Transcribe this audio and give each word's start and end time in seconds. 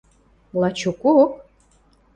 –Лачокок? 0.59 1.31